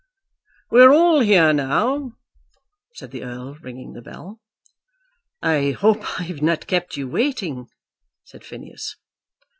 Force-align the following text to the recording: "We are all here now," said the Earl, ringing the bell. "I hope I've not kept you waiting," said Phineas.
"We 0.71 0.81
are 0.81 0.91
all 0.91 1.19
here 1.19 1.53
now," 1.53 2.13
said 2.95 3.11
the 3.11 3.21
Earl, 3.23 3.53
ringing 3.61 3.93
the 3.93 4.01
bell. 4.01 4.39
"I 5.43 5.73
hope 5.79 6.19
I've 6.19 6.41
not 6.41 6.65
kept 6.65 6.97
you 6.97 7.07
waiting," 7.07 7.67
said 8.23 8.43
Phineas. 8.43 8.95